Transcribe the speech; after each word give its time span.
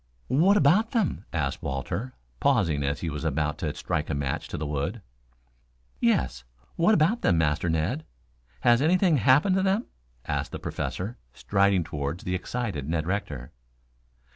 "What 0.29 0.57
about 0.57 0.93
them?" 0.93 1.25
asked 1.31 1.61
Walter, 1.61 2.15
pausing 2.39 2.81
as 2.81 3.01
he 3.01 3.09
was 3.11 3.23
about 3.23 3.59
to 3.59 3.71
strike 3.75 4.09
a 4.09 4.15
match 4.15 4.47
to 4.47 4.57
the 4.57 4.65
wood. 4.65 5.03
"Yes, 5.99 6.43
what 6.75 6.99
of 6.99 7.21
them, 7.21 7.37
Master 7.37 7.69
Ned? 7.69 8.03
Has 8.61 8.81
anything 8.81 9.17
happened 9.17 9.57
to 9.57 9.61
them?" 9.61 9.85
asked 10.25 10.53
the 10.53 10.57
Professor, 10.57 11.19
striding 11.35 11.83
toward 11.83 12.21
the 12.21 12.33
excited 12.33 12.89
Ned 12.89 13.05
Rector. 13.05 13.51